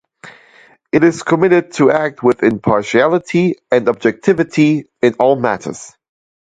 [0.91, 5.95] It is committed to act with impartiality and objectivity in all matters.